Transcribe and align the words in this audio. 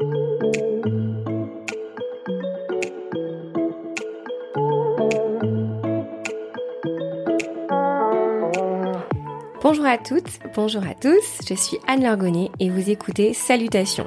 Bonjour 0.00 0.14
à 9.86 9.98
toutes, 9.98 10.38
bonjour 10.54 10.84
à 10.86 10.94
tous, 10.94 11.40
je 11.48 11.54
suis 11.54 11.78
Anne 11.88 12.04
Lorgonnet 12.04 12.50
et 12.60 12.70
vous 12.70 12.90
écoutez 12.90 13.34
Salutations, 13.34 14.06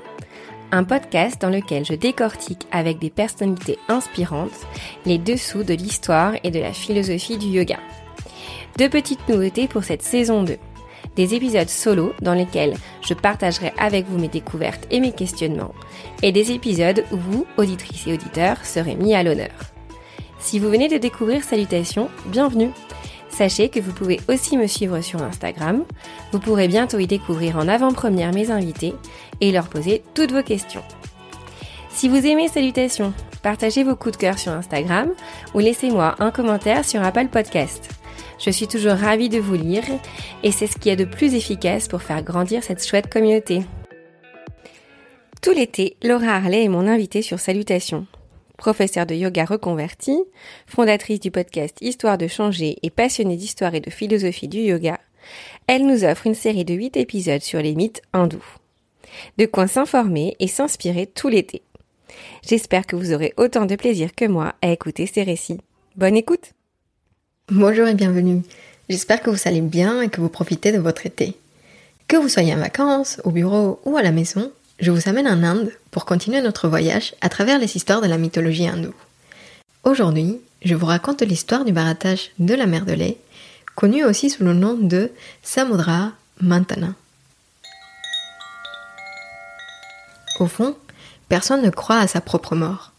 un 0.71 0.85
podcast 0.85 1.41
dans 1.41 1.49
lequel 1.49 1.83
je 1.83 1.95
décortique 1.95 2.67
avec 2.71 2.97
des 2.99 3.09
personnalités 3.09 3.77
inspirantes 3.89 4.65
les 5.05 5.17
dessous 5.17 5.63
de 5.63 5.73
l'histoire 5.73 6.35
et 6.45 6.51
de 6.51 6.59
la 6.59 6.71
philosophie 6.71 7.37
du 7.37 7.47
yoga. 7.47 7.79
Deux 8.77 8.87
petites 8.87 9.27
nouveautés 9.27 9.67
pour 9.67 9.83
cette 9.83 10.03
saison 10.03 10.43
2. 10.43 10.57
Des 11.15 11.35
épisodes 11.35 11.69
solo 11.69 12.13
dans 12.21 12.33
lesquels 12.33 12.75
je 13.01 13.13
partagerai 13.13 13.73
avec 13.77 14.05
vous 14.07 14.17
mes 14.17 14.29
découvertes 14.29 14.87
et 14.91 14.99
mes 14.99 15.11
questionnements, 15.11 15.73
et 16.23 16.31
des 16.31 16.51
épisodes 16.51 17.03
où 17.11 17.17
vous, 17.17 17.45
auditrices 17.57 18.07
et 18.07 18.13
auditeurs, 18.13 18.65
serez 18.65 18.95
mis 18.95 19.13
à 19.13 19.23
l'honneur. 19.23 19.51
Si 20.39 20.57
vous 20.57 20.69
venez 20.69 20.87
de 20.87 20.97
découvrir 20.97 21.43
Salutations, 21.43 22.09
bienvenue 22.27 22.71
Sachez 23.29 23.69
que 23.69 23.79
vous 23.79 23.93
pouvez 23.93 24.19
aussi 24.27 24.57
me 24.57 24.67
suivre 24.67 24.99
sur 25.01 25.23
Instagram. 25.23 25.85
Vous 26.31 26.39
pourrez 26.39 26.67
bientôt 26.67 26.99
y 26.99 27.07
découvrir 27.07 27.57
en 27.57 27.67
avant-première 27.67 28.33
mes 28.33 28.51
invités 28.51 28.93
et 29.39 29.51
leur 29.51 29.67
poser 29.67 30.03
toutes 30.13 30.31
vos 30.31 30.43
questions. 30.43 30.83
Si 31.89 32.09
vous 32.09 32.25
aimez 32.25 32.49
Salutations, 32.49 33.13
partagez 33.41 33.83
vos 33.83 33.95
coups 33.95 34.17
de 34.17 34.21
cœur 34.21 34.37
sur 34.37 34.51
Instagram 34.51 35.09
ou 35.53 35.59
laissez-moi 35.59 36.15
un 36.19 36.31
commentaire 36.31 36.85
sur 36.85 37.01
Apple 37.01 37.27
Podcast. 37.27 38.00
Je 38.43 38.49
suis 38.49 38.67
toujours 38.67 38.93
ravie 38.93 39.29
de 39.29 39.39
vous 39.39 39.53
lire 39.53 39.83
et 40.43 40.51
c'est 40.51 40.67
ce 40.67 40.77
qui 40.77 40.89
est 40.89 40.95
de 40.95 41.05
plus 41.05 41.35
efficace 41.35 41.87
pour 41.87 42.01
faire 42.01 42.23
grandir 42.23 42.63
cette 42.63 42.85
chouette 42.85 43.11
communauté. 43.11 43.61
Tout 45.41 45.51
l'été, 45.51 45.95
Laura 46.03 46.35
Harley 46.35 46.65
est 46.65 46.69
mon 46.69 46.87
invitée 46.87 47.21
sur 47.21 47.39
Salutations 47.39 48.07
professeure 48.61 49.07
de 49.07 49.15
yoga 49.15 49.43
reconvertie, 49.43 50.23
fondatrice 50.67 51.19
du 51.19 51.31
podcast 51.31 51.75
Histoire 51.81 52.19
de 52.19 52.27
changer 52.27 52.77
et 52.83 52.91
passionnée 52.91 53.35
d'histoire 53.35 53.73
et 53.73 53.79
de 53.81 53.89
philosophie 53.89 54.47
du 54.47 54.59
yoga, 54.59 54.99
elle 55.67 55.85
nous 55.85 56.05
offre 56.05 56.27
une 56.27 56.35
série 56.35 56.63
de 56.63 56.75
8 56.75 56.95
épisodes 56.95 57.41
sur 57.41 57.59
les 57.59 57.73
mythes 57.73 58.03
hindous. 58.13 58.45
De 59.37 59.47
quoi 59.47 59.67
s'informer 59.67 60.35
et 60.39 60.47
s'inspirer 60.47 61.07
tout 61.07 61.27
l'été. 61.27 61.63
J'espère 62.47 62.85
que 62.85 62.95
vous 62.95 63.13
aurez 63.13 63.33
autant 63.35 63.65
de 63.65 63.75
plaisir 63.75 64.13
que 64.15 64.25
moi 64.25 64.53
à 64.61 64.71
écouter 64.71 65.07
ces 65.07 65.23
récits. 65.23 65.59
Bonne 65.95 66.15
écoute 66.15 66.53
Bonjour 67.53 67.85
et 67.85 67.95
bienvenue. 67.95 68.43
J'espère 68.87 69.21
que 69.21 69.29
vous 69.29 69.41
allez 69.43 69.59
bien 69.59 70.01
et 70.01 70.07
que 70.07 70.21
vous 70.21 70.29
profitez 70.29 70.71
de 70.71 70.77
votre 70.77 71.05
été. 71.05 71.37
Que 72.07 72.15
vous 72.15 72.29
soyez 72.29 72.53
en 72.53 72.59
vacances, 72.59 73.19
au 73.25 73.31
bureau 73.31 73.81
ou 73.83 73.97
à 73.97 74.01
la 74.01 74.13
maison, 74.13 74.53
je 74.79 74.89
vous 74.89 75.09
amène 75.09 75.27
en 75.27 75.43
Inde 75.43 75.69
pour 75.91 76.05
continuer 76.05 76.39
notre 76.39 76.69
voyage 76.69 77.13
à 77.19 77.27
travers 77.27 77.59
les 77.59 77.75
histoires 77.75 77.99
de 77.99 78.07
la 78.07 78.17
mythologie 78.17 78.69
hindoue. 78.69 78.95
Aujourd'hui, 79.83 80.39
je 80.63 80.75
vous 80.75 80.85
raconte 80.85 81.23
l'histoire 81.23 81.65
du 81.65 81.73
baratage 81.73 82.31
de 82.39 82.53
la 82.53 82.67
mer 82.67 82.85
de 82.85 82.93
lait, 82.93 83.17
connu 83.75 84.05
aussi 84.05 84.29
sous 84.29 84.45
le 84.45 84.53
nom 84.53 84.75
de 84.75 85.11
Samudra 85.43 86.13
Mantana. 86.39 86.93
Au 90.39 90.47
fond, 90.47 90.77
personne 91.27 91.63
ne 91.63 91.69
croit 91.69 91.99
à 91.99 92.07
sa 92.07 92.21
propre 92.21 92.55
mort, 92.55 92.93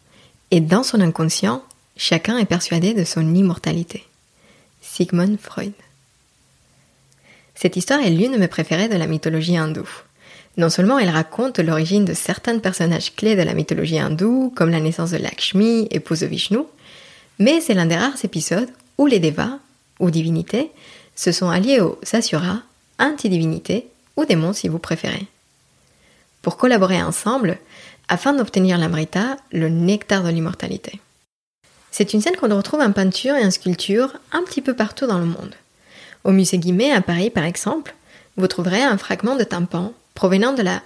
et 0.50 0.60
dans 0.60 0.82
son 0.82 1.00
inconscient, 1.00 1.62
chacun 1.96 2.36
est 2.36 2.44
persuadé 2.44 2.92
de 2.92 3.04
son 3.04 3.34
immortalité. 3.34 4.04
Sigmund 4.82 5.38
Freud. 5.40 5.72
Cette 7.54 7.76
histoire 7.76 8.00
est 8.00 8.10
l'une 8.10 8.32
de 8.32 8.38
mes 8.38 8.48
préférées 8.48 8.88
de 8.88 8.96
la 8.96 9.06
mythologie 9.06 9.56
hindoue. 9.56 9.88
Non 10.56 10.68
seulement 10.68 10.98
elle 10.98 11.08
raconte 11.08 11.60
l'origine 11.60 12.04
de 12.04 12.12
certains 12.12 12.58
personnages 12.58 13.14
clés 13.14 13.36
de 13.36 13.42
la 13.42 13.54
mythologie 13.54 13.98
hindoue, 13.98 14.52
comme 14.54 14.70
la 14.70 14.80
naissance 14.80 15.12
de 15.12 15.16
Lakshmi, 15.16 15.88
épouse 15.90 16.20
de 16.20 16.26
Vishnu, 16.26 16.58
mais 17.38 17.60
c'est 17.60 17.74
l'un 17.74 17.86
des 17.86 17.96
rares 17.96 18.24
épisodes 18.24 18.68
où 18.98 19.06
les 19.06 19.20
devas, 19.20 19.58
ou 20.00 20.10
divinités, 20.10 20.70
se 21.14 21.32
sont 21.32 21.48
alliés 21.48 21.80
aux 21.80 21.98
asuras, 22.12 22.60
anti-divinités, 22.98 23.86
ou 24.16 24.24
démons 24.24 24.52
si 24.52 24.68
vous 24.68 24.78
préférez. 24.78 25.26
Pour 26.42 26.56
collaborer 26.56 27.02
ensemble, 27.02 27.58
afin 28.08 28.34
d'obtenir 28.34 28.76
l'amrita, 28.76 29.36
le 29.52 29.68
nectar 29.68 30.22
de 30.22 30.28
l'immortalité. 30.28 31.00
C'est 31.92 32.14
une 32.14 32.22
scène 32.22 32.36
qu'on 32.36 32.56
retrouve 32.56 32.80
en 32.80 32.90
peinture 32.90 33.36
et 33.36 33.44
en 33.44 33.50
sculpture 33.50 34.14
un 34.32 34.42
petit 34.44 34.62
peu 34.62 34.74
partout 34.74 35.06
dans 35.06 35.18
le 35.18 35.26
monde. 35.26 35.54
Au 36.24 36.32
musée 36.32 36.56
Guimet 36.56 36.90
à 36.90 37.02
Paris, 37.02 37.28
par 37.28 37.44
exemple, 37.44 37.94
vous 38.38 38.46
trouverez 38.46 38.82
un 38.82 38.96
fragment 38.96 39.36
de 39.36 39.44
tympan 39.44 39.92
provenant 40.14 40.54
de 40.54 40.62
la 40.62 40.82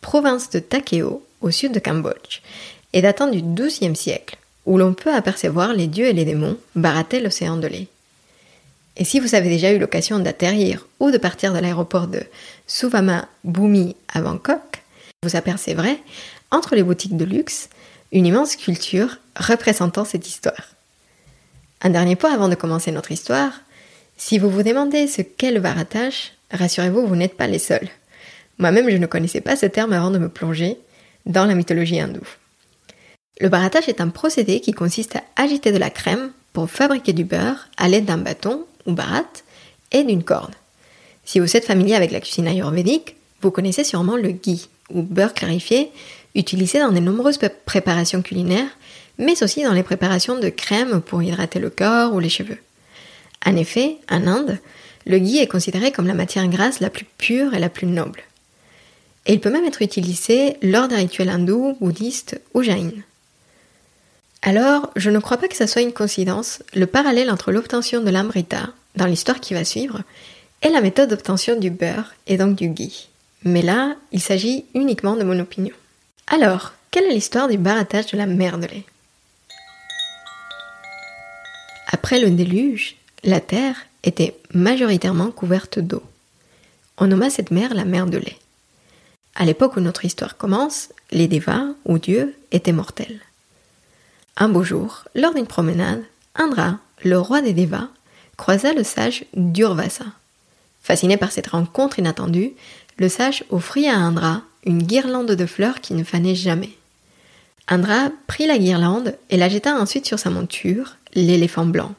province 0.00 0.50
de 0.50 0.58
Takeo, 0.58 1.24
au 1.42 1.52
sud 1.52 1.70
de 1.70 1.78
Cambodge, 1.78 2.40
et 2.92 3.02
datant 3.02 3.28
du 3.28 3.40
XIIe 3.40 3.94
siècle, 3.94 4.36
où 4.66 4.78
l'on 4.78 4.94
peut 4.94 5.14
apercevoir 5.14 5.74
les 5.74 5.86
dieux 5.86 6.06
et 6.06 6.12
les 6.12 6.24
démons 6.24 6.58
barater 6.74 7.20
l'océan 7.20 7.56
de 7.56 7.68
lait. 7.68 7.86
Et 8.96 9.04
si 9.04 9.20
vous 9.20 9.36
avez 9.36 9.48
déjà 9.48 9.70
eu 9.70 9.78
l'occasion 9.78 10.18
d'atterrir 10.18 10.88
ou 10.98 11.12
de 11.12 11.18
partir 11.18 11.52
de 11.52 11.60
l'aéroport 11.60 12.08
de 12.08 12.20
Suvama 12.66 13.28
Bhumi 13.44 13.94
à 14.12 14.20
Bangkok, 14.20 14.82
vous 15.22 15.36
apercevrez, 15.36 16.00
entre 16.50 16.74
les 16.74 16.82
boutiques 16.82 17.16
de 17.16 17.24
luxe, 17.24 17.68
une 18.10 18.26
immense 18.26 18.52
sculpture 18.52 19.18
représentant 19.38 20.04
cette 20.04 20.26
histoire. 20.26 20.68
Un 21.80 21.90
dernier 21.90 22.16
point 22.16 22.34
avant 22.34 22.48
de 22.48 22.54
commencer 22.54 22.90
notre 22.92 23.12
histoire, 23.12 23.52
si 24.16 24.38
vous 24.38 24.50
vous 24.50 24.62
demandez 24.62 25.06
ce 25.06 25.22
qu'est 25.22 25.52
le 25.52 25.60
baratage, 25.60 26.32
rassurez-vous, 26.50 27.06
vous 27.06 27.16
n'êtes 27.16 27.36
pas 27.36 27.46
les 27.46 27.58
seuls. 27.58 27.88
Moi-même, 28.58 28.90
je 28.90 28.96
ne 28.96 29.06
connaissais 29.06 29.40
pas 29.40 29.56
ce 29.56 29.66
terme 29.66 29.92
avant 29.92 30.10
de 30.10 30.18
me 30.18 30.28
plonger 30.28 30.76
dans 31.26 31.46
la 31.46 31.54
mythologie 31.54 32.00
hindoue. 32.00 32.26
Le 33.40 33.48
baratage 33.48 33.88
est 33.88 34.00
un 34.00 34.08
procédé 34.08 34.60
qui 34.60 34.72
consiste 34.72 35.16
à 35.16 35.22
agiter 35.36 35.70
de 35.70 35.78
la 35.78 35.90
crème 35.90 36.32
pour 36.52 36.68
fabriquer 36.68 37.12
du 37.12 37.24
beurre 37.24 37.68
à 37.76 37.88
l'aide 37.88 38.06
d'un 38.06 38.18
bâton 38.18 38.64
ou 38.86 38.92
barat 38.92 39.22
et 39.92 40.02
d'une 40.02 40.24
corde. 40.24 40.54
Si 41.24 41.38
vous 41.38 41.56
êtes 41.56 41.64
familier 41.64 41.94
avec 41.94 42.10
la 42.10 42.20
cuisine 42.20 42.48
ayurvédique, 42.48 43.14
vous 43.40 43.52
connaissez 43.52 43.84
sûrement 43.84 44.16
le 44.16 44.30
ghee 44.32 44.68
ou 44.90 45.02
beurre 45.02 45.34
clarifié 45.34 45.92
utilisé 46.34 46.78
dans 46.78 46.92
de 46.92 47.00
nombreuses 47.00 47.38
préparations 47.64 48.22
culinaires, 48.22 48.68
mais 49.18 49.42
aussi 49.42 49.62
dans 49.62 49.72
les 49.72 49.82
préparations 49.82 50.38
de 50.38 50.48
crème 50.48 51.00
pour 51.00 51.22
hydrater 51.22 51.58
le 51.58 51.70
corps 51.70 52.14
ou 52.14 52.20
les 52.20 52.28
cheveux. 52.28 52.58
En 53.44 53.56
effet, 53.56 53.96
en 54.10 54.26
Inde, 54.26 54.58
le 55.06 55.18
ghee 55.18 55.38
est 55.38 55.46
considéré 55.46 55.92
comme 55.92 56.06
la 56.06 56.14
matière 56.14 56.48
grasse 56.48 56.80
la 56.80 56.90
plus 56.90 57.06
pure 57.18 57.54
et 57.54 57.58
la 57.58 57.68
plus 57.68 57.86
noble 57.86 58.22
et 59.28 59.34
il 59.34 59.40
peut 59.40 59.50
même 59.50 59.66
être 59.66 59.82
utilisé 59.82 60.56
lors 60.62 60.88
d'un 60.88 60.96
rituel 60.96 61.28
hindou, 61.28 61.76
bouddhiste 61.80 62.40
ou 62.54 62.62
jain. 62.62 62.90
Alors, 64.40 64.90
je 64.96 65.10
ne 65.10 65.18
crois 65.18 65.36
pas 65.36 65.48
que 65.48 65.56
ce 65.56 65.66
soit 65.66 65.82
une 65.82 65.92
coïncidence, 65.92 66.62
le 66.74 66.86
parallèle 66.86 67.30
entre 67.30 67.52
l'obtention 67.52 68.02
de 68.02 68.10
l'amrita, 68.10 68.70
dans 68.96 69.06
l'histoire 69.06 69.40
qui 69.40 69.52
va 69.52 69.64
suivre, 69.64 70.02
et 70.62 70.70
la 70.70 70.80
méthode 70.80 71.10
d'obtention 71.10 71.58
du 71.58 71.70
beurre, 71.70 72.14
et 72.26 72.38
donc 72.38 72.56
du 72.56 72.68
ghee. 72.68 73.08
Mais 73.44 73.62
là, 73.62 73.96
il 74.12 74.20
s'agit 74.20 74.64
uniquement 74.74 75.14
de 75.14 75.24
mon 75.24 75.38
opinion. 75.38 75.74
Alors, 76.26 76.72
quelle 76.90 77.04
est 77.04 77.14
l'histoire 77.14 77.48
du 77.48 77.58
baratage 77.58 78.06
de 78.06 78.16
la 78.16 78.26
mer 78.26 78.58
de 78.58 78.66
lait? 78.66 78.84
Après 81.90 82.20
le 82.20 82.30
déluge, 82.30 82.96
la 83.24 83.40
terre 83.40 83.86
était 84.04 84.38
majoritairement 84.52 85.30
couverte 85.30 85.78
d'eau. 85.78 86.02
On 86.98 87.06
nomma 87.06 87.30
cette 87.30 87.50
mer 87.50 87.74
la 87.74 87.86
mer 87.86 88.06
de 88.06 88.18
lait. 88.18 88.38
À 89.34 89.46
l'époque 89.46 89.76
où 89.76 89.80
notre 89.80 90.04
histoire 90.04 90.36
commence, 90.36 90.90
les 91.10 91.28
devas, 91.28 91.64
ou 91.86 91.98
dieux, 91.98 92.34
étaient 92.52 92.72
mortels. 92.72 93.20
Un 94.36 94.50
beau 94.50 94.62
jour, 94.62 95.04
lors 95.14 95.32
d'une 95.32 95.46
promenade, 95.46 96.02
Indra, 96.34 96.78
le 97.02 97.18
roi 97.18 97.40
des 97.40 97.54
devas, 97.54 97.88
croisa 98.36 98.72
le 98.72 98.84
sage 98.84 99.24
Durvasa. 99.34 100.04
Fasciné 100.82 101.16
par 101.16 101.32
cette 101.32 101.48
rencontre 101.48 101.98
inattendue, 101.98 102.52
le 102.98 103.08
sage 103.08 103.44
offrit 103.50 103.88
à 103.88 103.96
Indra 103.96 104.42
une 104.64 104.82
guirlande 104.82 105.32
de 105.32 105.46
fleurs 105.46 105.80
qui 105.80 105.94
ne 105.94 106.04
fanait 106.04 106.34
jamais. 106.34 106.70
Indra 107.68 108.10
prit 108.26 108.46
la 108.46 108.58
guirlande 108.58 109.16
et 109.30 109.36
la 109.36 109.48
jeta 109.48 109.74
ensuite 109.74 110.06
sur 110.06 110.18
sa 110.18 110.30
monture, 110.30 110.96
l'éléphant 111.14 111.66
blanc, 111.66 111.94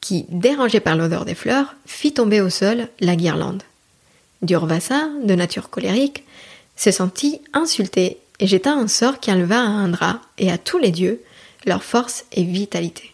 qui, 0.00 0.26
dérangé 0.28 0.80
par 0.80 0.96
l'odeur 0.96 1.24
des 1.24 1.34
fleurs, 1.34 1.74
fit 1.86 2.12
tomber 2.12 2.40
au 2.40 2.50
sol 2.50 2.88
la 3.00 3.16
guirlande. 3.16 3.62
Durvasa, 4.42 5.08
de 5.22 5.34
nature 5.34 5.70
colérique, 5.70 6.24
se 6.76 6.90
sentit 6.90 7.40
insulté 7.52 8.18
et 8.38 8.46
jeta 8.46 8.72
un 8.72 8.88
sort 8.88 9.20
qui 9.20 9.30
enleva 9.30 9.60
à 9.60 9.66
Indra 9.66 10.20
et 10.38 10.50
à 10.50 10.58
tous 10.58 10.78
les 10.78 10.90
dieux 10.90 11.22
leur 11.66 11.84
force 11.84 12.24
et 12.32 12.42
vitalité. 12.42 13.12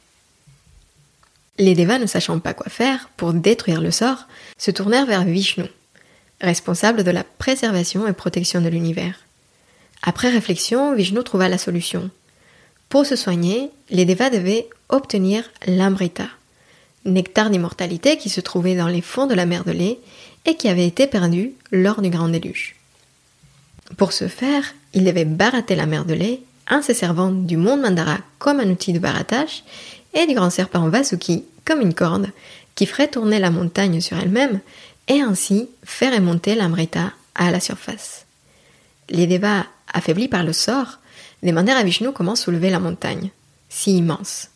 Les 1.58 1.74
Devas, 1.74 1.98
ne 1.98 2.06
sachant 2.06 2.38
pas 2.38 2.54
quoi 2.54 2.68
faire 2.68 3.08
pour 3.16 3.32
détruire 3.32 3.80
le 3.80 3.90
sort, 3.90 4.26
se 4.58 4.70
tournèrent 4.70 5.06
vers 5.06 5.24
Vishnu, 5.24 5.64
responsable 6.40 7.02
de 7.02 7.10
la 7.10 7.24
préservation 7.24 8.06
et 8.06 8.12
protection 8.12 8.60
de 8.60 8.68
l'univers. 8.68 9.20
Après 10.02 10.28
réflexion, 10.28 10.94
Vishnu 10.94 11.24
trouva 11.24 11.48
la 11.48 11.58
solution. 11.58 12.10
Pour 12.88 13.06
se 13.06 13.16
soigner, 13.16 13.70
les 13.90 14.04
Devas 14.04 14.30
devaient 14.30 14.68
obtenir 14.88 15.44
l'Amrita, 15.66 16.28
nectar 17.04 17.50
d'immortalité 17.50 18.16
qui 18.18 18.28
se 18.28 18.40
trouvait 18.40 18.76
dans 18.76 18.88
les 18.88 19.00
fonds 19.00 19.26
de 19.26 19.34
la 19.34 19.46
mer 19.46 19.64
de 19.64 19.72
lait 19.72 19.98
et 20.44 20.56
qui 20.56 20.68
avait 20.68 20.86
été 20.86 21.06
perdu 21.06 21.52
lors 21.72 22.02
du 22.02 22.10
grand 22.10 22.28
déluge. 22.28 22.76
Pour 23.96 24.12
ce 24.12 24.28
faire, 24.28 24.74
il 24.94 25.04
devait 25.04 25.24
barater 25.24 25.76
la 25.76 25.86
mer 25.86 26.04
de 26.04 26.14
lait 26.14 26.40
en 26.70 26.82
se 26.82 26.92
servant 26.92 27.30
du 27.30 27.56
monde 27.56 27.80
mandara 27.80 28.18
comme 28.38 28.60
un 28.60 28.70
outil 28.70 28.92
de 28.92 28.98
baratage 28.98 29.64
et 30.14 30.26
du 30.26 30.34
grand 30.34 30.50
serpent 30.50 30.88
Vasuki 30.88 31.44
comme 31.64 31.80
une 31.80 31.94
corde 31.94 32.30
qui 32.74 32.86
ferait 32.86 33.08
tourner 33.08 33.38
la 33.38 33.50
montagne 33.50 34.00
sur 34.00 34.18
elle-même 34.18 34.60
et 35.08 35.20
ainsi 35.20 35.68
faire 35.84 36.14
remonter 36.14 36.54
l'Amrita 36.54 37.12
à 37.34 37.50
la 37.50 37.60
surface. 37.60 38.26
Les 39.08 39.26
Devas, 39.26 39.64
affaiblis 39.92 40.28
par 40.28 40.42
le 40.42 40.52
sort, 40.52 40.98
demandèrent 41.42 41.76
à 41.76 41.84
Vishnu 41.84 42.12
comment 42.12 42.34
soulever 42.34 42.70
la 42.70 42.80
montagne, 42.80 43.30
si 43.68 43.96
immense. 43.96 44.48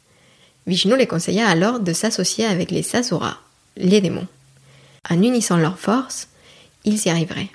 Vishnu 0.70 0.96
les 0.96 1.08
conseilla 1.08 1.48
alors 1.48 1.80
de 1.80 1.92
s'associer 1.92 2.44
avec 2.44 2.70
les 2.70 2.84
Sasuras, 2.84 3.38
les 3.76 4.00
démons. 4.00 4.28
En 5.10 5.20
unissant 5.20 5.56
leurs 5.56 5.80
forces, 5.80 6.28
ils 6.84 7.06
y 7.06 7.10
arriveraient. 7.10 7.48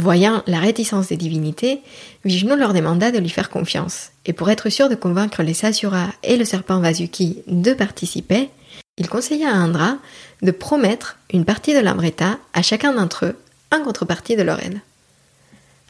Voyant 0.00 0.42
la 0.48 0.58
réticence 0.58 1.06
des 1.06 1.16
divinités, 1.16 1.80
Vishnu 2.24 2.56
leur 2.56 2.74
demanda 2.74 3.12
de 3.12 3.18
lui 3.18 3.28
faire 3.28 3.48
confiance, 3.48 4.10
et 4.26 4.32
pour 4.32 4.50
être 4.50 4.70
sûr 4.70 4.88
de 4.88 4.96
convaincre 4.96 5.44
les 5.44 5.54
Sasuras 5.54 6.08
et 6.24 6.36
le 6.36 6.44
serpent 6.44 6.80
Vasuki 6.80 7.44
de 7.46 7.74
participer, 7.74 8.50
il 8.96 9.08
conseilla 9.08 9.50
à 9.50 9.56
Indra 9.56 9.96
de 10.42 10.50
promettre 10.50 11.16
une 11.32 11.44
partie 11.44 11.74
de 11.74 11.80
l'Amrita 11.80 12.38
à 12.54 12.62
chacun 12.62 12.92
d'entre 12.92 13.26
eux 13.26 13.36
en 13.70 13.84
contrepartie 13.84 14.34
de 14.34 14.42
leur 14.42 14.60
aide. 14.60 14.80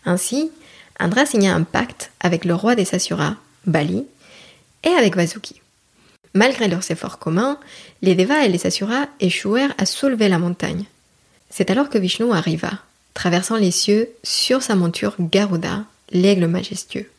Ainsi, 0.04 0.50
Indra 0.98 1.24
signa 1.24 1.54
un 1.54 1.62
pacte 1.62 2.10
avec 2.20 2.44
le 2.44 2.54
roi 2.54 2.74
des 2.74 2.84
Sasuras, 2.84 3.36
Bali, 3.64 4.04
et 4.84 4.90
avec 4.90 5.16
Vasuki. 5.16 5.62
Malgré 6.38 6.68
leurs 6.68 6.88
efforts 6.92 7.18
communs, 7.18 7.58
les 8.00 8.14
Devas 8.14 8.44
et 8.44 8.48
les 8.48 8.58
Sasuras 8.58 9.08
échouèrent 9.18 9.74
à 9.76 9.84
soulever 9.84 10.28
la 10.28 10.38
montagne. 10.38 10.84
C'est 11.50 11.68
alors 11.68 11.88
que 11.88 11.98
Vishnu 11.98 12.32
arriva, 12.32 12.70
traversant 13.12 13.56
les 13.56 13.72
cieux 13.72 14.08
sur 14.22 14.62
sa 14.62 14.76
monture 14.76 15.16
Garuda, 15.18 15.82
l'aigle 16.12 16.46
majestueux. 16.46 17.10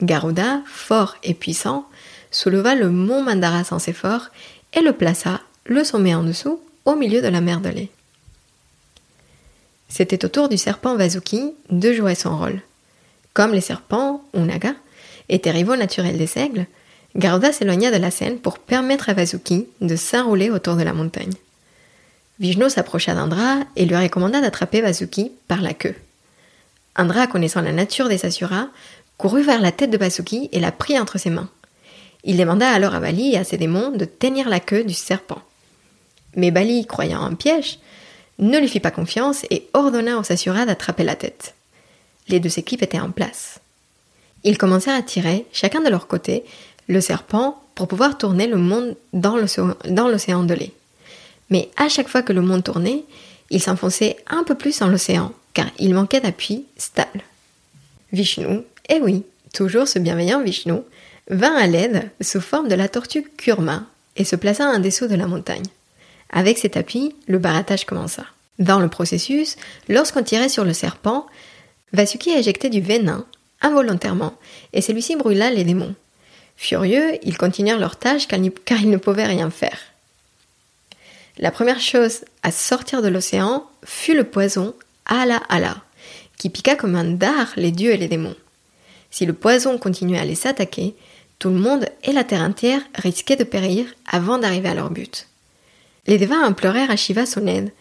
Garuda, 0.00 0.62
fort 0.64 1.16
et 1.24 1.34
puissant, 1.34 1.86
souleva 2.30 2.74
le 2.74 2.88
mont 2.88 3.22
Mandara 3.22 3.64
sans 3.64 3.86
efforts 3.86 4.30
et 4.72 4.80
le 4.80 4.94
plaça, 4.94 5.42
le 5.66 5.84
sommet 5.84 6.14
en 6.14 6.22
dessous, 6.22 6.58
au 6.86 6.96
milieu 6.96 7.20
de 7.20 7.28
la 7.28 7.42
mer 7.42 7.60
de 7.60 7.68
lait. 7.68 7.90
C'était 9.90 10.24
au 10.24 10.28
tour 10.28 10.48
du 10.48 10.56
serpent 10.56 10.96
Vasuki 10.96 11.52
de 11.68 11.92
jouer 11.92 12.14
son 12.14 12.38
rôle. 12.38 12.62
Comme 13.34 13.52
les 13.52 13.60
serpents, 13.60 14.24
ou 14.32 14.40
nagas, 14.40 14.72
étaient 15.28 15.50
rivaux 15.50 15.76
naturels 15.76 16.16
des 16.16 16.38
aigles, 16.38 16.66
Garuda 17.16 17.50
s'éloigna 17.50 17.90
de 17.90 17.96
la 17.96 18.10
scène 18.10 18.38
pour 18.38 18.58
permettre 18.58 19.08
à 19.08 19.14
Vasuki 19.14 19.66
de 19.80 19.96
s'enrouler 19.96 20.50
autour 20.50 20.76
de 20.76 20.82
la 20.82 20.92
montagne. 20.92 21.32
Vishnu 22.38 22.68
s'approcha 22.68 23.14
d'Indra 23.14 23.60
et 23.74 23.86
lui 23.86 23.96
recommanda 23.96 24.42
d'attraper 24.42 24.82
Vasuki 24.82 25.32
par 25.48 25.62
la 25.62 25.72
queue. 25.72 25.94
Indra, 26.94 27.26
connaissant 27.26 27.62
la 27.62 27.72
nature 27.72 28.10
des 28.10 28.18
Sasuras, 28.18 28.68
courut 29.16 29.42
vers 29.42 29.62
la 29.62 29.72
tête 29.72 29.90
de 29.90 29.96
Vasuki 29.96 30.50
et 30.52 30.60
la 30.60 30.72
prit 30.72 30.98
entre 30.98 31.16
ses 31.16 31.30
mains. 31.30 31.48
Il 32.24 32.36
demanda 32.36 32.68
alors 32.68 32.94
à 32.94 33.00
Bali 33.00 33.32
et 33.32 33.38
à 33.38 33.44
ses 33.44 33.56
démons 33.56 33.92
de 33.92 34.04
tenir 34.04 34.50
la 34.50 34.60
queue 34.60 34.84
du 34.84 34.94
serpent. 34.94 35.40
Mais 36.34 36.50
Bali, 36.50 36.84
croyant 36.84 37.22
un 37.22 37.34
piège, 37.34 37.78
ne 38.38 38.58
lui 38.58 38.68
fit 38.68 38.80
pas 38.80 38.90
confiance 38.90 39.46
et 39.48 39.68
ordonna 39.72 40.18
aux 40.18 40.22
Sasuras 40.22 40.66
d'attraper 40.66 41.04
la 41.04 41.16
tête. 41.16 41.54
Les 42.28 42.40
deux 42.40 42.58
équipes 42.58 42.82
étaient 42.82 43.00
en 43.00 43.10
place. 43.10 43.60
Ils 44.44 44.58
commencèrent 44.58 44.96
à 44.96 45.02
tirer, 45.02 45.46
chacun 45.52 45.80
de 45.80 45.88
leur 45.88 46.06
côté, 46.08 46.44
le 46.88 47.00
serpent 47.00 47.60
pour 47.74 47.88
pouvoir 47.88 48.18
tourner 48.18 48.46
le 48.46 48.56
monde 48.56 48.96
dans 49.12 49.36
l'océan 49.36 50.42
de 50.42 50.54
lait. 50.54 50.72
Mais 51.50 51.70
à 51.76 51.88
chaque 51.88 52.08
fois 52.08 52.22
que 52.22 52.32
le 52.32 52.40
monde 52.40 52.64
tournait, 52.64 53.04
il 53.50 53.62
s'enfonçait 53.62 54.16
un 54.26 54.44
peu 54.44 54.54
plus 54.54 54.78
dans 54.78 54.88
l'océan, 54.88 55.32
car 55.54 55.66
il 55.78 55.94
manquait 55.94 56.20
d'appui 56.20 56.64
stable. 56.76 57.20
Vishnu, 58.12 58.60
eh 58.88 59.00
oui, 59.00 59.24
toujours 59.52 59.88
ce 59.88 59.98
bienveillant 59.98 60.42
Vishnu, 60.42 60.80
vint 61.28 61.54
à 61.54 61.66
l'aide 61.66 62.10
sous 62.20 62.40
forme 62.40 62.68
de 62.68 62.74
la 62.74 62.88
tortue 62.88 63.28
Kurma 63.36 63.84
et 64.16 64.24
se 64.24 64.36
plaça 64.36 64.64
en 64.66 64.78
dessous 64.78 65.06
de 65.06 65.14
la 65.14 65.26
montagne. 65.26 65.66
Avec 66.30 66.58
cet 66.58 66.76
appui, 66.76 67.14
le 67.26 67.38
barattage 67.38 67.84
commença. 67.84 68.24
Dans 68.58 68.80
le 68.80 68.88
processus, 68.88 69.56
lorsqu'on 69.88 70.22
tirait 70.22 70.48
sur 70.48 70.64
le 70.64 70.72
serpent, 70.72 71.26
Vasuki 71.92 72.30
éjectait 72.30 72.70
du 72.70 72.80
venin 72.80 73.26
involontairement 73.60 74.34
et 74.72 74.80
celui-ci 74.80 75.16
brûla 75.16 75.50
les 75.50 75.64
démons. 75.64 75.94
Furieux, 76.56 77.18
ils 77.22 77.36
continuèrent 77.36 77.78
leur 77.78 77.96
tâche 77.96 78.26
car 78.28 78.38
ils 78.80 78.90
ne 78.90 78.96
pouvaient 78.96 79.26
rien 79.26 79.50
faire. 79.50 79.78
La 81.38 81.50
première 81.50 81.80
chose 81.80 82.24
à 82.42 82.50
sortir 82.50 83.02
de 83.02 83.08
l'océan 83.08 83.66
fut 83.84 84.14
le 84.14 84.24
poison 84.24 84.74
Ala 85.04 85.36
Ala, 85.48 85.76
qui 86.38 86.48
piqua 86.48 86.76
comme 86.76 86.96
un 86.96 87.04
dard 87.04 87.52
les 87.56 87.70
dieux 87.70 87.92
et 87.92 87.98
les 87.98 88.08
démons. 88.08 88.36
Si 89.10 89.26
le 89.26 89.34
poison 89.34 89.78
continuait 89.78 90.18
à 90.18 90.24
les 90.24 90.46
attaquer, 90.46 90.94
tout 91.38 91.50
le 91.50 91.58
monde 91.58 91.86
et 92.04 92.12
la 92.12 92.24
terre 92.24 92.40
entière 92.40 92.80
risquaient 92.94 93.36
de 93.36 93.44
périr 93.44 93.86
avant 94.10 94.38
d'arriver 94.38 94.70
à 94.70 94.74
leur 94.74 94.90
but. 94.90 95.28
Les 96.06 96.18
Devas 96.18 96.42
implorèrent 96.42 96.90
à 96.90 96.96
Shiva 96.96 97.26
son 97.26 97.46
aide, 97.46 97.72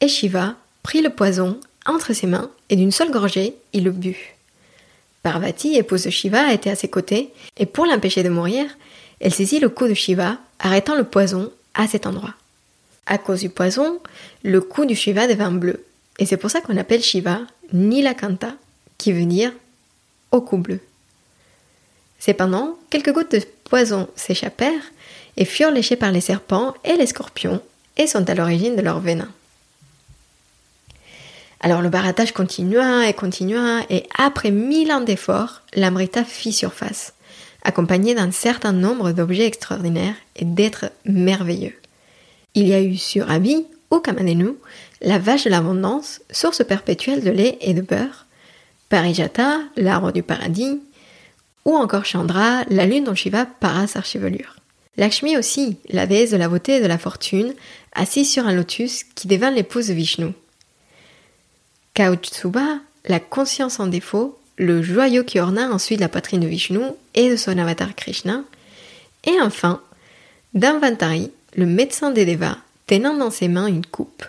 et 0.00 0.08
Shiva 0.08 0.56
prit 0.82 1.00
le 1.00 1.10
poison 1.10 1.58
entre 1.86 2.12
ses 2.12 2.26
mains 2.26 2.50
et 2.68 2.76
d'une 2.76 2.92
seule 2.92 3.10
gorgée, 3.10 3.54
il 3.72 3.84
le 3.84 3.90
but. 3.90 4.37
Parvati, 5.22 5.76
épouse 5.76 6.04
de 6.04 6.10
Shiva, 6.10 6.52
était 6.52 6.70
à 6.70 6.76
ses 6.76 6.88
côtés, 6.88 7.30
et 7.56 7.66
pour 7.66 7.86
l'empêcher 7.86 8.22
de 8.22 8.28
mourir, 8.28 8.66
elle 9.20 9.34
saisit 9.34 9.58
le 9.58 9.68
cou 9.68 9.88
de 9.88 9.94
Shiva, 9.94 10.38
arrêtant 10.58 10.94
le 10.94 11.04
poison 11.04 11.50
à 11.74 11.86
cet 11.86 12.06
endroit. 12.06 12.34
À 13.06 13.18
cause 13.18 13.40
du 13.40 13.48
poison, 13.48 14.00
le 14.42 14.60
cou 14.60 14.84
du 14.84 14.94
Shiva 14.94 15.26
devint 15.26 15.50
bleu. 15.50 15.84
Et 16.18 16.26
c'est 16.26 16.36
pour 16.36 16.50
ça 16.50 16.60
qu'on 16.60 16.76
appelle 16.76 17.02
Shiva 17.02 17.40
Nilakanta, 17.72 18.54
qui 18.96 19.12
veut 19.12 19.24
dire 19.24 19.52
au 20.30 20.40
cou 20.40 20.58
bleu. 20.58 20.80
Cependant, 22.18 22.76
quelques 22.90 23.12
gouttes 23.12 23.32
de 23.32 23.42
poison 23.64 24.08
s'échappèrent 24.16 24.92
et 25.36 25.44
furent 25.44 25.70
léchées 25.70 25.96
par 25.96 26.12
les 26.12 26.20
serpents 26.20 26.74
et 26.84 26.96
les 26.96 27.06
scorpions 27.06 27.62
et 27.96 28.06
sont 28.06 28.28
à 28.28 28.34
l'origine 28.34 28.76
de 28.76 28.82
leur 28.82 29.00
venin. 29.00 29.28
Alors 31.60 31.82
le 31.82 31.88
barattage 31.88 32.32
continua 32.32 33.08
et 33.08 33.14
continua 33.14 33.82
et 33.90 34.04
après 34.16 34.50
mille 34.50 34.92
ans 34.92 35.00
d'efforts, 35.00 35.62
l'Amrita 35.74 36.24
fit 36.24 36.52
surface, 36.52 37.14
accompagné 37.62 38.14
d'un 38.14 38.30
certain 38.30 38.72
nombre 38.72 39.12
d'objets 39.12 39.46
extraordinaires 39.46 40.14
et 40.36 40.44
d'êtres 40.44 40.90
merveilleux. 41.04 41.74
Il 42.54 42.68
y 42.68 42.74
a 42.74 42.82
eu 42.82 42.96
sur 42.96 43.30
Abi, 43.30 43.66
au 43.90 44.00
Kamadenu, 44.00 44.50
la 45.00 45.18
vache 45.18 45.44
de 45.44 45.50
l'abondance, 45.50 46.20
source 46.30 46.64
perpétuelle 46.64 47.24
de 47.24 47.30
lait 47.30 47.58
et 47.60 47.74
de 47.74 47.80
beurre, 47.80 48.26
Parijata, 48.88 49.60
l'arbre 49.76 50.12
du 50.12 50.22
paradis, 50.22 50.80
ou 51.64 51.74
encore 51.76 52.06
Chandra, 52.06 52.64
la 52.70 52.86
lune 52.86 53.04
dont 53.04 53.14
Shiva 53.14 53.44
para 53.44 53.86
sa 53.86 54.02
chevelure. 54.02 54.56
Lakshmi 54.96 55.36
aussi, 55.36 55.76
la 55.90 56.06
déesse 56.06 56.30
de 56.30 56.36
la 56.36 56.48
beauté 56.48 56.76
et 56.76 56.80
de 56.80 56.86
la 56.86 56.98
fortune, 56.98 57.52
assise 57.92 58.30
sur 58.30 58.46
un 58.46 58.54
lotus 58.54 59.04
qui 59.14 59.28
devint 59.28 59.50
l'épouse 59.50 59.88
de 59.88 59.94
Vishnu. 59.94 60.32
Kautsuba, 61.94 62.78
la 63.06 63.20
conscience 63.20 63.80
en 63.80 63.86
défaut, 63.86 64.38
le 64.56 64.82
joyau 64.82 65.24
qui 65.24 65.40
orna 65.40 65.70
ensuite 65.70 66.00
la 66.00 66.08
poitrine 66.08 66.40
de 66.40 66.46
Vishnu 66.46 66.80
et 67.14 67.30
de 67.30 67.36
son 67.36 67.56
avatar 67.58 67.94
Krishna. 67.94 68.42
Et 69.24 69.40
enfin, 69.40 69.80
Danvantari, 70.54 71.30
le 71.56 71.66
médecin 71.66 72.10
des 72.10 72.26
Devas, 72.26 72.56
tenant 72.86 73.14
dans 73.14 73.30
ses 73.30 73.48
mains 73.48 73.66
une 73.66 73.86
coupe, 73.86 74.24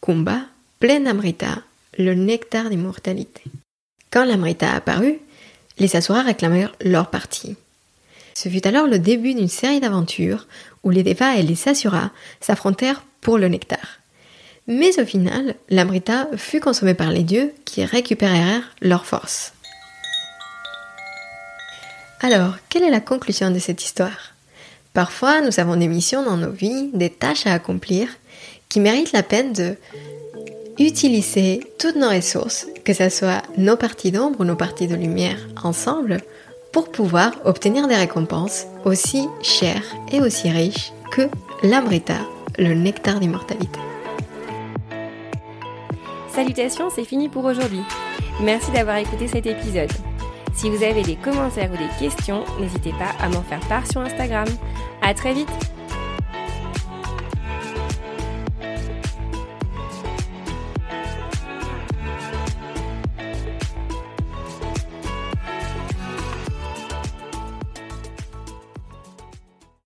Kumba, 0.00 0.40
pleine 0.78 1.04
d'amrita, 1.04 1.62
le 1.98 2.14
nectar 2.14 2.70
d'immortalité. 2.70 3.42
Quand 4.10 4.24
l'amrita 4.24 4.72
apparut, 4.72 5.18
les 5.78 5.96
Asuras 5.96 6.22
réclamèrent 6.22 6.74
leur 6.80 7.10
partie. 7.10 7.56
Ce 8.34 8.48
fut 8.48 8.66
alors 8.66 8.86
le 8.86 8.98
début 8.98 9.34
d'une 9.34 9.48
série 9.48 9.80
d'aventures 9.80 10.46
où 10.82 10.90
les 10.90 11.02
Devas 11.02 11.36
et 11.36 11.42
les 11.42 11.68
Asuras 11.68 12.10
s'affrontèrent 12.40 13.04
pour 13.20 13.38
le 13.38 13.48
nectar. 13.48 14.00
Mais 14.66 14.98
au 15.00 15.04
final, 15.04 15.54
l'amrita 15.68 16.28
fut 16.36 16.60
consommé 16.60 16.94
par 16.94 17.10
les 17.10 17.22
dieux 17.22 17.52
qui 17.64 17.84
récupérèrent 17.84 18.74
leur 18.80 19.04
force. 19.04 19.52
Alors, 22.20 22.54
quelle 22.70 22.84
est 22.84 22.90
la 22.90 23.00
conclusion 23.00 23.50
de 23.50 23.58
cette 23.58 23.84
histoire? 23.84 24.32
Parfois, 24.94 25.42
nous 25.42 25.60
avons 25.60 25.76
des 25.76 25.88
missions 25.88 26.22
dans 26.22 26.38
nos 26.38 26.52
vies, 26.52 26.90
des 26.94 27.10
tâches 27.10 27.46
à 27.46 27.52
accomplir, 27.52 28.08
qui 28.70 28.80
méritent 28.80 29.12
la 29.12 29.22
peine 29.22 29.52
de 29.52 29.76
utiliser 30.78 31.60
toutes 31.78 31.96
nos 31.96 32.08
ressources, 32.08 32.66
que 32.84 32.94
ce 32.94 33.10
soit 33.10 33.42
nos 33.58 33.76
parties 33.76 34.12
d'ombre 34.12 34.40
ou 34.40 34.44
nos 34.44 34.56
parties 34.56 34.86
de 34.86 34.96
lumière 34.96 35.38
ensemble, 35.62 36.22
pour 36.72 36.90
pouvoir 36.90 37.32
obtenir 37.44 37.86
des 37.86 37.96
récompenses 37.96 38.66
aussi 38.84 39.28
chères 39.42 39.84
et 40.10 40.20
aussi 40.20 40.50
riches 40.50 40.92
que 41.12 41.28
l'amrita, 41.62 42.16
le 42.58 42.74
nectar 42.74 43.20
d'immortalité. 43.20 43.78
Salutations, 46.34 46.90
c'est 46.90 47.04
fini 47.04 47.28
pour 47.28 47.44
aujourd'hui. 47.44 47.82
Merci 48.42 48.72
d'avoir 48.72 48.96
écouté 48.96 49.28
cet 49.28 49.46
épisode. 49.46 49.90
Si 50.52 50.68
vous 50.68 50.82
avez 50.82 51.02
des 51.02 51.14
commentaires 51.14 51.70
ou 51.72 51.76
des 51.76 51.88
questions, 52.00 52.44
n'hésitez 52.58 52.90
pas 52.90 53.12
à 53.24 53.28
m'en 53.28 53.42
faire 53.42 53.60
part 53.68 53.86
sur 53.86 54.00
Instagram. 54.00 54.48
À 55.00 55.14
très 55.14 55.32
vite 55.32 55.73